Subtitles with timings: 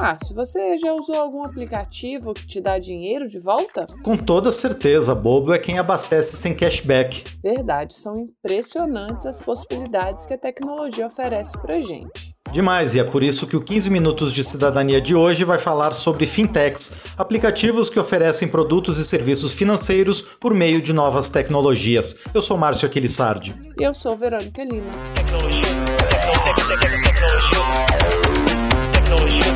[0.00, 3.84] Márcio, você já usou algum aplicativo que te dá dinheiro de volta?
[4.04, 7.24] Com toda certeza, bobo é quem abastece sem cashback.
[7.42, 12.32] Verdade, são impressionantes as possibilidades que a tecnologia oferece pra gente.
[12.52, 15.92] Demais, e é por isso que o 15 Minutos de Cidadania de hoje vai falar
[15.92, 22.14] sobre fintechs, aplicativos que oferecem produtos e serviços financeiros por meio de novas tecnologias.
[22.32, 23.54] Eu sou Márcio Aquilissardi.
[23.78, 24.92] E eu sou Verônica Lima.
[25.16, 25.62] Tecnologia,
[26.08, 28.67] tecnologia, tecnologia,
[29.08, 29.48] tecnologia.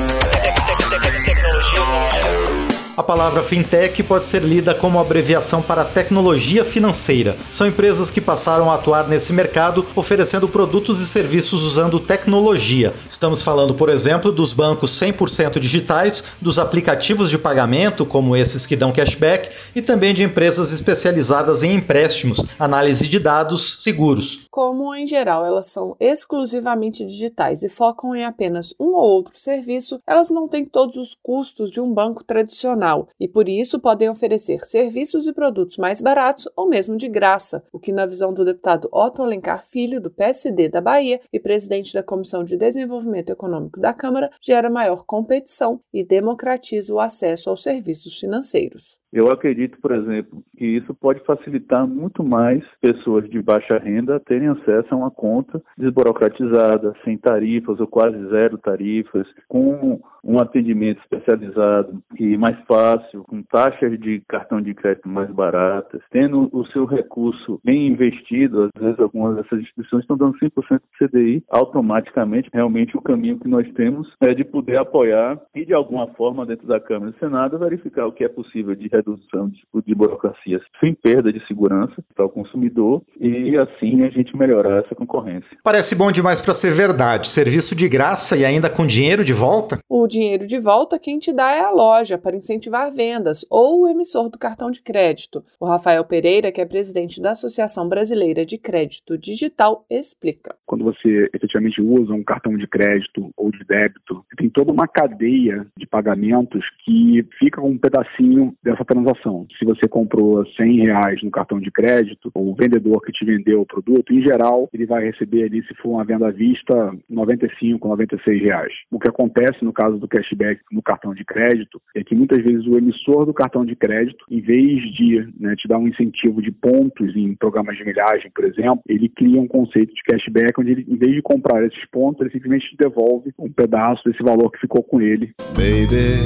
[2.94, 7.38] A palavra fintech pode ser lida como abreviação para tecnologia financeira.
[7.50, 12.92] São empresas que passaram a atuar nesse mercado oferecendo produtos e serviços usando tecnologia.
[13.08, 18.76] Estamos falando, por exemplo, dos bancos 100% digitais, dos aplicativos de pagamento, como esses que
[18.76, 24.46] dão cashback, e também de empresas especializadas em empréstimos, análise de dados, seguros.
[24.50, 29.98] Como, em geral, elas são exclusivamente digitais e focam em apenas um ou outro serviço,
[30.06, 32.81] elas não têm todos os custos de um banco tradicional
[33.20, 37.78] e por isso podem oferecer serviços e produtos mais baratos ou mesmo de graça, o
[37.78, 42.02] que, na visão do deputado Otto Alencar Filho, do PSD da Bahia e presidente da
[42.02, 48.18] Comissão de Desenvolvimento Econômico da Câmara, gera maior competição e democratiza o acesso aos serviços
[48.18, 49.01] financeiros.
[49.12, 54.48] Eu acredito, por exemplo, que isso pode facilitar muito mais pessoas de baixa renda terem
[54.48, 62.00] acesso a uma conta desburocratizada, sem tarifas ou quase zero tarifas, com um atendimento especializado
[62.18, 67.60] e mais fácil, com taxas de cartão de crédito mais baratas, tendo o seu recurso
[67.64, 72.48] bem investido, às vezes algumas dessas instituições estão dando 100% de CDI automaticamente.
[72.52, 76.66] Realmente o caminho que nós temos é de poder apoiar e de alguma forma dentro
[76.66, 80.62] da Câmara e do Senado verificar o que é possível de redução de, de burocracias
[80.82, 85.50] sem perda de segurança para o consumidor e assim a gente melhorar essa concorrência.
[85.62, 87.28] Parece bom demais para ser verdade.
[87.28, 89.78] Serviço de graça e ainda com dinheiro de volta?
[89.88, 93.88] O dinheiro de volta quem te dá é a loja para incentivar vendas ou o
[93.88, 95.42] emissor do cartão de crédito.
[95.60, 100.56] O Rafael Pereira, que é presidente da Associação Brasileira de Crédito Digital, explica.
[100.72, 105.66] Quando você efetivamente usa um cartão de crédito ou de débito, tem toda uma cadeia
[105.76, 109.46] de pagamentos que fica um pedacinho dessa transação.
[109.58, 113.66] Se você comprou 100 reais no cartão de crédito, o vendedor que te vendeu o
[113.66, 116.74] produto, em geral, ele vai receber ali, se for uma venda à vista,
[117.10, 118.72] 95, 96 reais.
[118.90, 122.66] O que acontece no caso do cashback no cartão de crédito é que muitas vezes
[122.66, 126.50] o emissor do cartão de crédito, em vez de né, te dar um incentivo de
[126.50, 130.86] pontos em programas de milhagem, por exemplo, ele cria um conceito de cashback onde ele,
[130.88, 134.60] em vez de comprar esses pontos, ele simplesmente te devolve um pedaço desse valor que
[134.60, 135.34] ficou com ele.
[135.50, 136.22] Baby,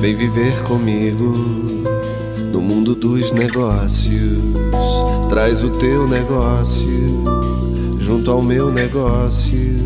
[0.00, 1.32] vem viver comigo
[2.52, 4.42] no mundo dos negócios.
[5.30, 6.86] Traz o teu negócio
[8.00, 9.76] junto ao meu negócio.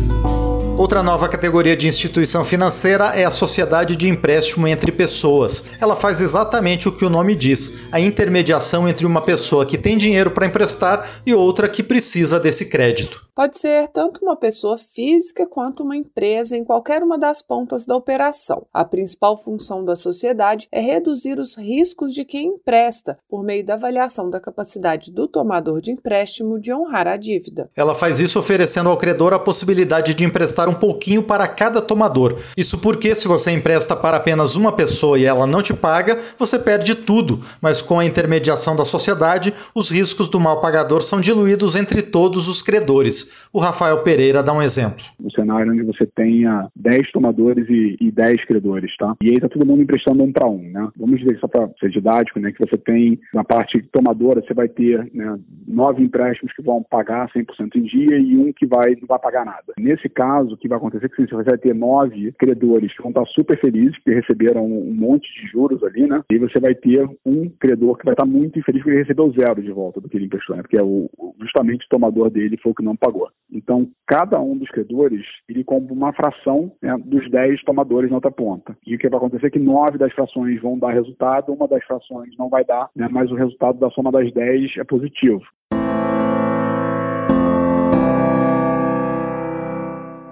[0.77, 5.63] Outra nova categoria de instituição financeira é a sociedade de empréstimo entre pessoas.
[5.79, 9.97] Ela faz exatamente o que o nome diz: a intermediação entre uma pessoa que tem
[9.97, 13.22] dinheiro para emprestar e outra que precisa desse crédito.
[13.35, 17.95] Pode ser tanto uma pessoa física quanto uma empresa em qualquer uma das pontas da
[17.95, 18.67] operação.
[18.71, 23.73] A principal função da sociedade é reduzir os riscos de quem empresta, por meio da
[23.73, 27.71] avaliação da capacidade do tomador de empréstimo de honrar a dívida.
[27.75, 32.37] Ela faz isso oferecendo ao credor a possibilidade de emprestar um pouquinho para cada tomador.
[32.55, 36.59] Isso porque, se você empresta para apenas uma pessoa e ela não te paga, você
[36.59, 41.75] perde tudo, mas com a intermediação da sociedade, os riscos do mal pagador são diluídos
[41.75, 43.22] entre todos os credores.
[43.51, 45.03] O Rafael Pereira dá um exemplo.
[45.19, 49.15] Um cenário onde você tenha 10 tomadores e, e 10 credores, tá?
[49.21, 50.89] E aí tá todo mundo emprestando um para um, né?
[50.97, 52.51] Vamos dizer, só para ser didático, né?
[52.51, 57.29] Que você tem, na parte tomadora, você vai ter né, nove empréstimos que vão pagar
[57.29, 59.73] 100% em dia e um que vai, não vai pagar nada.
[59.77, 63.11] Nesse caso, o que vai acontecer é que você vai ter nove credores que vão
[63.11, 66.21] estar super felizes, que receberam um monte de juros ali, né?
[66.31, 69.61] E você vai ter um credor que vai estar muito infeliz porque ele recebeu zero
[69.61, 70.61] de volta do que ele emprestou, né?
[70.61, 71.09] Porque é o,
[71.39, 73.12] justamente o tomador dele foi o que não pagou
[73.51, 78.31] Então, cada um dos credores, ele compra uma fração né, dos 10 tomadores na outra
[78.31, 78.75] ponta.
[78.85, 81.83] E o que vai acontecer é que nove das frações vão dar resultado, uma das
[81.85, 85.43] frações não vai dar, né, mas o resultado da soma das 10 é positivo.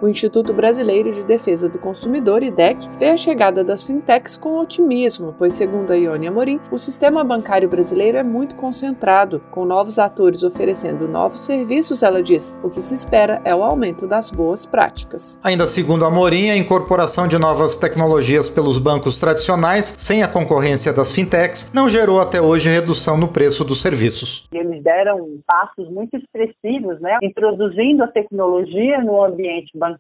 [0.02, 5.36] O Instituto Brasileiro de Defesa do Consumidor, IDEC, vê a chegada das fintechs com otimismo,
[5.38, 10.42] pois, segundo a Ione Amorim, o sistema bancário brasileiro é muito concentrado, com novos atores
[10.42, 12.52] oferecendo novos serviços, ela diz.
[12.64, 15.40] O que se espera é o aumento das boas práticas.
[15.44, 21.14] Ainda segundo Amorim, a incorporação de novas tecnologias pelos bancos tradicionais, sem a concorrência das
[21.14, 24.48] fintechs, não gerou até hoje redução no preço dos serviços.
[24.52, 29.91] Eles deram passos muito expressivos, né, introduzindo a tecnologia no ambiente bancário,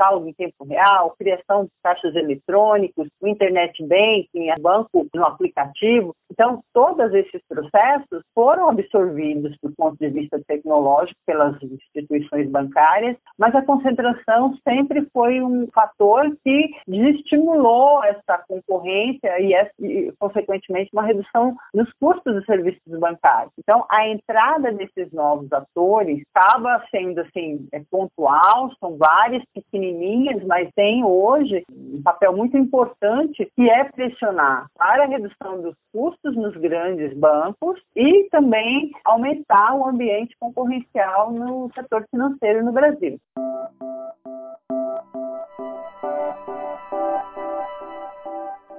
[0.00, 6.14] saldo em tempo real, criação de caixas eletrônicos, internet banking, banco no aplicativo.
[6.30, 13.54] Então, todos esses processos foram absorvidos do ponto de vista tecnológico pelas instituições bancárias, mas
[13.54, 21.54] a concentração sempre foi um fator que desestimulou essa concorrência e, e consequentemente, uma redução
[21.72, 23.52] nos custos dos serviços bancários.
[23.58, 30.70] Então, a entrada desses novos atores estava sendo assim é, pontual, são várias pequenininhas, mas
[30.74, 36.54] tem hoje um papel muito importante que é pressionar para a redução dos custos nos
[36.56, 43.18] grandes bancos e também aumentar o ambiente concorrencial no setor financeiro no Brasil.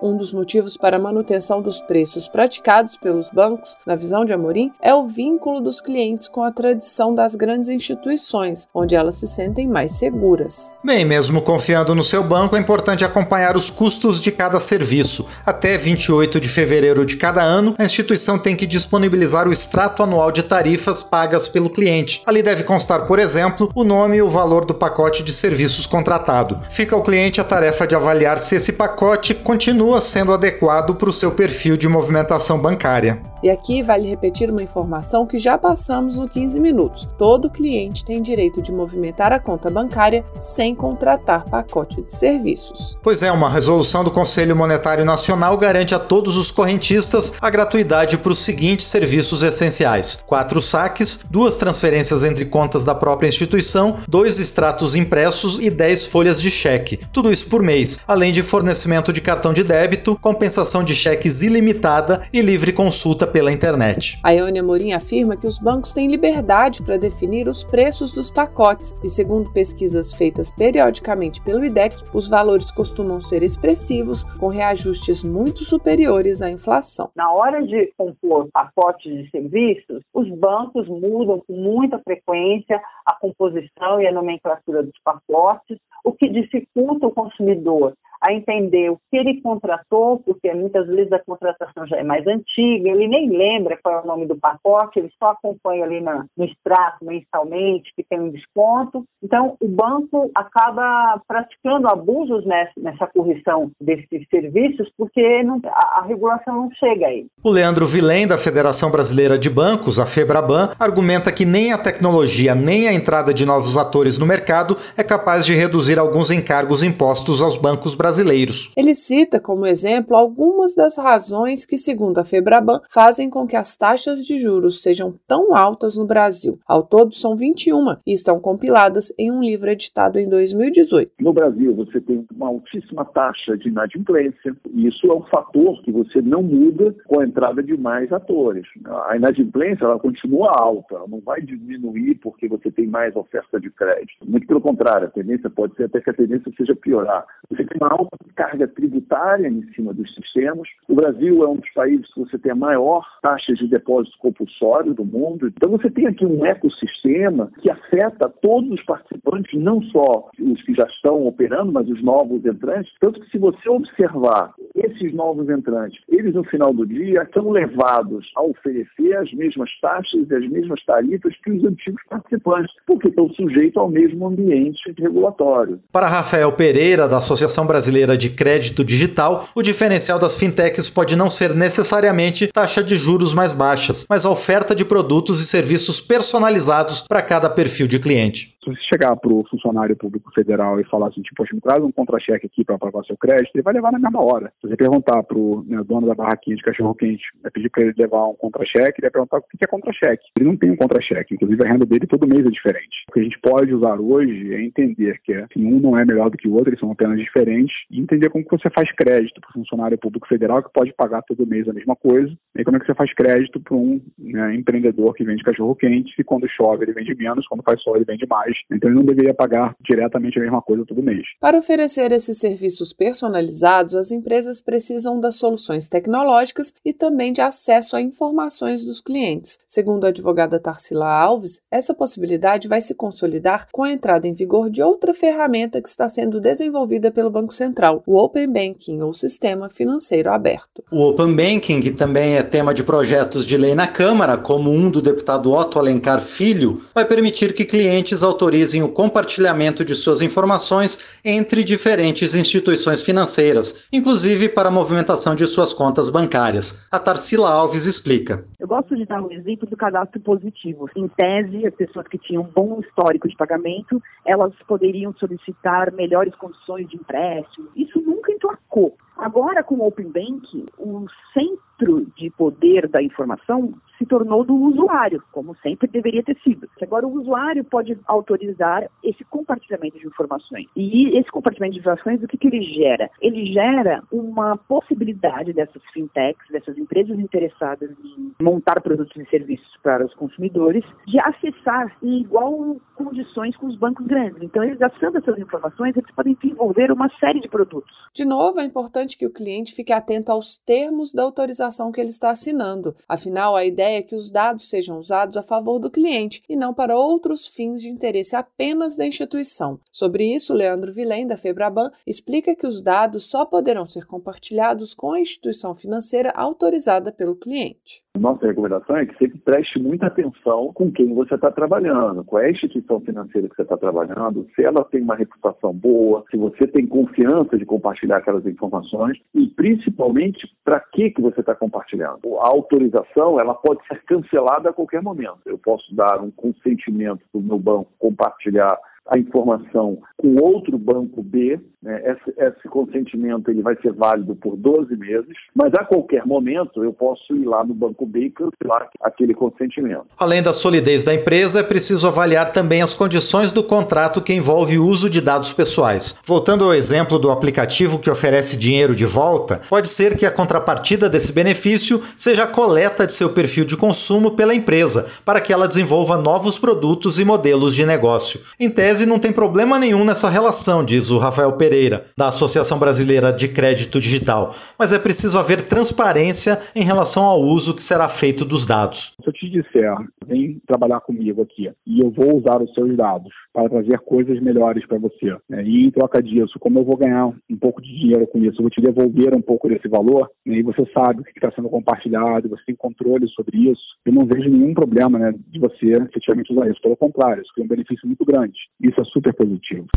[0.05, 4.71] Um dos motivos para a manutenção dos preços praticados pelos bancos, na visão de Amorim,
[4.79, 9.67] é o vínculo dos clientes com a tradição das grandes instituições, onde elas se sentem
[9.67, 10.71] mais seguras.
[10.83, 15.25] Bem, mesmo confiando no seu banco, é importante acompanhar os custos de cada serviço.
[15.43, 20.31] Até 28 de fevereiro de cada ano, a instituição tem que disponibilizar o extrato anual
[20.31, 22.21] de tarifas pagas pelo cliente.
[22.27, 26.59] Ali deve constar, por exemplo, o nome e o valor do pacote de serviços contratado.
[26.69, 31.13] Fica ao cliente a tarefa de avaliar se esse pacote continua sendo adequado para o
[31.13, 33.21] seu perfil de movimentação bancária.
[33.45, 37.07] E aqui vale repetir uma informação que já passamos no 15 minutos.
[37.15, 42.97] Todo cliente tem direito de movimentar a conta bancária sem contratar pacote de serviços.
[43.03, 48.17] Pois é, uma resolução do Conselho Monetário Nacional garante a todos os correntistas a gratuidade
[48.17, 54.39] para os seguintes serviços essenciais: quatro saques, duas transferências entre contas da própria instituição, dois
[54.39, 56.97] extratos impressos e dez folhas de cheque.
[57.13, 62.23] Tudo isso por mês, além de fornecimento de cartão de débito, compensação de cheques ilimitada
[62.33, 64.17] e livre consulta pela internet.
[64.23, 68.93] A Ione Amorim afirma que os bancos têm liberdade para definir os preços dos pacotes
[69.03, 75.65] e, segundo pesquisas feitas periodicamente pelo IDEC, os valores costumam ser expressivos, com reajustes muito
[75.65, 77.09] superiores à inflação.
[77.13, 83.99] Na hora de compor pacotes de serviços, os bancos mudam com muita frequência a composição
[83.99, 87.95] e a nomenclatura dos pacotes, o que dificulta o consumidor
[88.27, 92.89] a entender o que ele contratou, porque muitas vezes a contratação já é mais antiga,
[92.89, 96.45] ele nem lembra qual é o nome do pacote, ele só acompanha ali na, no
[96.45, 99.03] extrato mensalmente, que tem um desconto.
[99.23, 106.05] Então, o banco acaba praticando abusos nessa, nessa correção desses serviços, porque não, a, a,
[106.05, 107.27] regulação não chega aí.
[107.43, 112.55] O Leandro Vilém, da Federação Brasileira de Bancos, a FEBRABAN, argumenta que nem a tecnologia
[112.55, 117.39] nem a entrada de novos atores no mercado é capaz de reduzir alguns encargos impostos
[117.39, 118.71] aos bancos brasileiros brasileiros.
[118.77, 123.75] Ele cita como exemplo algumas das razões que, segundo a Febraban, fazem com que as
[123.75, 126.59] taxas de juros sejam tão altas no Brasil.
[126.65, 131.11] Ao todo, são 21 e estão compiladas em um livro editado em 2018.
[131.19, 135.91] No Brasil, você tem uma altíssima taxa de inadimplência, e isso é um fator que
[135.91, 138.65] você não muda com a entrada de mais atores.
[139.07, 144.25] A inadimplência ela continua alta, não vai diminuir porque você tem mais oferta de crédito.
[144.25, 147.25] Muito pelo contrário, a tendência pode ser até que a tendência seja piorar.
[147.49, 150.67] Você tem uma alta carga tributária em cima dos sistemas.
[150.87, 154.93] O Brasil é um dos países que você tem a maior taxa de depósito compulsório
[154.93, 155.47] do mundo.
[155.47, 160.73] Então você tem aqui um ecossistema que afeta todos os participantes, não só os que
[160.73, 162.91] já estão operando, mas os novos entrantes.
[162.99, 168.25] Tanto que se você observar esses novos entrantes, eles no final do dia são levados
[168.35, 173.29] a oferecer as mesmas taxas e as mesmas tarifas que os antigos participantes, porque estão
[173.29, 175.79] sujeitos ao mesmo ambiente regulatório.
[175.91, 181.29] Para Rafael Pereira, da Associação Brasileira de Crédito Digital, o diferencial das fintechs pode não
[181.29, 187.01] ser necessariamente taxa de juros mais baixas, mas a oferta de produtos e serviços personalizados
[187.07, 188.55] para cada perfil de cliente.
[188.63, 191.91] Se você chegar para o funcionário público federal e falar assim, tipo, me traz um
[191.91, 194.51] contra-cheque aqui para pagar seu crédito, ele vai levar na mesma hora.
[194.65, 197.93] Se Você perguntar para o né, dono da barraquinha de cachorro-quente, vai pedir para ele
[197.97, 200.23] levar um contra-cheque, ele vai perguntar o que é contra-cheque.
[200.39, 203.05] Ele não tem um contra-cheque, inclusive a renda dele todo mês é diferente.
[203.09, 206.31] O que a gente pode usar hoje é entender que assim, um não é melhor
[206.31, 209.39] do que o outro, eles são apenas diferentes, e entender como que você faz crédito
[209.39, 212.77] para o funcionário público federal que pode pagar todo mês a mesma coisa, e como
[212.77, 216.85] é que você faz crédito para um né, empreendedor que vende cachorro-quente, e quando chove
[216.85, 218.55] ele vende menos, quando faz sol ele vende mais.
[218.71, 221.23] Então ele não deveria pagar diretamente a mesma coisa todo mês.
[221.39, 227.95] Para oferecer esses serviços personalizados, as empresas precisam das soluções tecnológicas e também de acesso
[227.95, 229.57] a informações dos clientes.
[229.67, 234.69] Segundo a advogada Tarsila Alves, essa possibilidade vai se consolidar com a entrada em vigor
[234.69, 239.69] de outra ferramenta que está sendo desenvolvida pelo Banco Central, o Open Banking ou Sistema
[239.69, 240.83] Financeiro Aberto.
[240.91, 244.89] O Open Banking, que também é tema de projetos de lei na Câmara, como um
[244.89, 250.97] do deputado Otto Alencar Filho, vai permitir que clientes autorizem o compartilhamento de suas informações
[251.23, 256.87] entre diferentes instituições financeiras, inclusive para a movimentação de suas contas bancárias.
[256.91, 258.45] A Tarsila Alves explica.
[258.59, 260.89] Eu gosto de dar um exemplo do cadastro positivo.
[260.95, 266.33] Em tese, as pessoas que tinham um bom histórico de pagamento, elas poderiam solicitar melhores
[266.35, 267.69] condições de empréstimo.
[267.75, 268.95] Isso nunca emplacou.
[269.17, 275.23] Agora, com o Open Bank, o centro de poder da informação se tornou do usuário,
[275.31, 276.67] como sempre deveria ter sido.
[276.81, 280.67] Agora, o usuário pode autorizar esse compartilhamento de informações.
[280.75, 283.09] E esse compartilhamento de informações, o que, que ele gera?
[283.21, 290.05] Ele gera uma possibilidade dessas fintechs, dessas empresas interessadas em montar produtos e serviços para
[290.05, 294.41] os consumidores, de acessar em igual condições com os bancos grandes.
[294.41, 297.93] Então, eles acessando essas informações, eles podem desenvolver uma série de produtos.
[298.13, 302.09] De novo, é importante que o cliente fique atento aos termos da autorização que ele
[302.09, 302.95] está assinando.
[303.07, 306.73] Afinal, a ideia é que os dados sejam usados a favor do cliente e não
[306.73, 309.79] para outros fins de interesse apenas da instituição.
[309.91, 315.11] Sobre isso, Leandro Vilém, da Febraban, explica que os dados só poderão ser compartilhados com
[315.11, 318.05] a instituição financeira autorizada pelo cliente.
[318.17, 322.47] Nossa recomendação é que sempre preste muita atenção com quem você está trabalhando, qual é
[322.47, 326.65] a instituição financeira que você está trabalhando, se ela tem uma reputação boa, se você
[326.65, 328.94] tem confiança de compartilhar aquelas informações
[329.33, 332.37] e principalmente para que que você está compartilhando.
[332.39, 335.39] A autorização ela pode ser cancelada a qualquer momento.
[335.45, 341.21] Eu posso dar um consentimento para o meu banco compartilhar a informação com outro banco
[341.21, 346.25] B, né, esse, esse, consentimento ele vai ser válido por 12 meses, mas a qualquer
[346.25, 350.07] momento eu posso ir lá no banco B e cancelar aquele consentimento.
[350.17, 354.79] Além da solidez da empresa, é preciso avaliar também as condições do contrato que envolve
[354.79, 356.17] o uso de dados pessoais.
[356.25, 361.07] Voltando ao exemplo do aplicativo que oferece dinheiro de volta, pode ser que a contrapartida
[361.07, 365.67] desse benefício seja a coleta de seu perfil de consumo pela empresa, para que ela
[365.67, 368.39] desenvolva novos produtos e modelos de negócio.
[368.59, 373.33] Em tese, não tem problema nenhum nessa relação, diz o Rafael Pereira, da Associação Brasileira
[373.33, 378.45] de Crédito Digital, mas é preciso haver transparência em relação ao uso que será feito
[378.45, 379.13] dos dados.
[379.25, 379.91] Se eu te disser,
[380.23, 384.85] vem trabalhar comigo aqui e eu vou usar os seus dados para trazer coisas melhores
[384.85, 385.63] para você, né?
[385.63, 388.61] e em troca disso, como eu vou ganhar um pouco de dinheiro com isso, eu
[388.61, 390.57] vou te devolver um pouco desse valor, né?
[390.57, 394.27] e você sabe o que está sendo compartilhado, você tem controle sobre isso, eu não
[394.27, 396.79] vejo nenhum problema né, de você efetivamente usar isso.
[396.79, 398.53] Pelo contrário, isso é um benefício muito grande.
[398.79, 399.87] Isso é super positivo.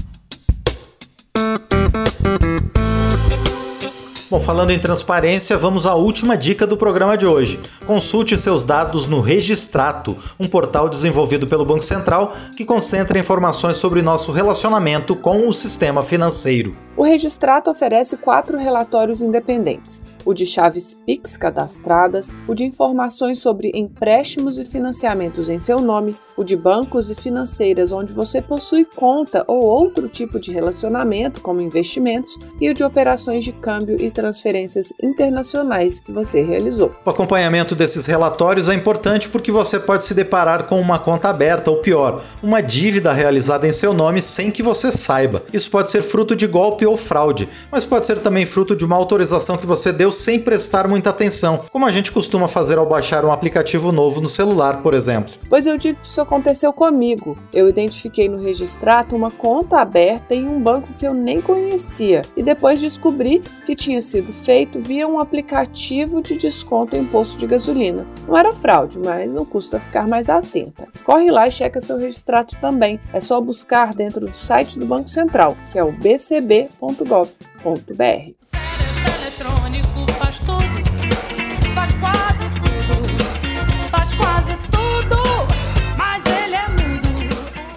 [4.31, 7.59] Bom, falando em transparência, vamos à última dica do programa de hoje.
[7.87, 14.03] Consulte seus dados no Registrato, um portal desenvolvido pelo Banco Central que concentra informações sobre
[14.03, 16.77] nosso relacionamento com o sistema financeiro.
[16.95, 23.73] O Registrato oferece quatro relatórios independentes o de chaves PIX cadastradas, o de informações sobre
[23.75, 29.43] empréstimos e financiamentos em seu nome, o de bancos e financeiras onde você possui conta
[29.49, 34.93] ou outro tipo de relacionamento, como investimentos, e o de operações de câmbio e transferências
[35.03, 36.93] internacionais que você realizou.
[37.07, 41.71] O acompanhamento desses relatórios é importante porque você pode se deparar com uma conta aberta
[41.71, 45.43] ou pior, uma dívida realizada em seu nome sem que você saiba.
[45.55, 48.95] Isso pode ser fruto de golpe ou fraude, mas pode ser também fruto de uma
[48.95, 53.25] autorização que você deu sem prestar muita atenção, como a gente costuma fazer ao baixar
[53.25, 55.33] um aplicativo novo no celular, por exemplo.
[55.49, 57.39] Pois eu digo que isso aconteceu comigo.
[57.53, 62.43] Eu identifiquei no registrato uma conta aberta em um banco que eu nem conhecia e
[62.43, 68.07] depois descobri que tinha sido feito via um aplicativo de desconto em posto de gasolina.
[68.27, 70.89] Não era fraude, mas não custa ficar mais atenta.
[71.05, 73.01] Corre lá e checa seu registrato também.
[73.13, 76.79] É só buscar dentro do site do Banco Central, que é o bcb.gov.br.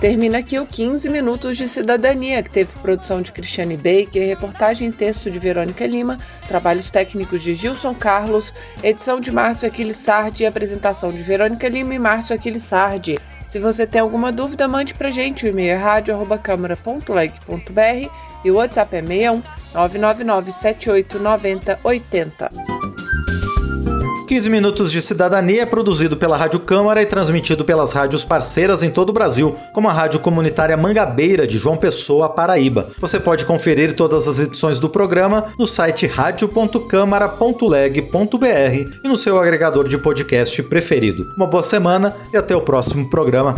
[0.02, 4.92] Termina aqui o 15 Minutos de Cidadania, que teve produção de Cristiane Baker, reportagem e
[4.92, 6.18] texto de Verônica Lima,
[6.48, 11.94] trabalhos técnicos de Gilson Carlos, edição de Márcio Aquiles Sardi e apresentação de Verônica Lima
[11.94, 13.20] e Márcio Aquiles Sardi.
[13.46, 15.46] Se você tem alguma dúvida, mande pra gente.
[15.46, 18.10] O e-mail é rádio.câmara.leg.br
[18.44, 22.81] e o WhatsApp é 61 999 78 90 80.
[24.32, 28.90] 15 Minutos de Cidadania é produzido pela Rádio Câmara e transmitido pelas rádios parceiras em
[28.90, 32.88] todo o Brasil, como a Rádio Comunitária Mangabeira de João Pessoa, Paraíba.
[32.98, 39.90] Você pode conferir todas as edições do programa no site radio.câmara.leg.br e no seu agregador
[39.90, 41.34] de podcast preferido.
[41.36, 43.54] Uma boa semana e até o próximo programa.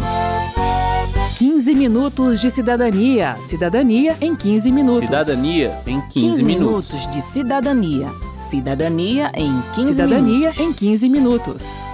[1.38, 3.36] 15 minutos de cidadania.
[3.48, 5.02] Cidadania em 15 minutos.
[5.02, 6.94] Cidadania em 15, 15 minutos.
[6.94, 8.33] minutos de cidadania.
[8.54, 10.64] Cidadania em 15 Cidadania Hum.
[10.66, 11.93] em 15 minutos.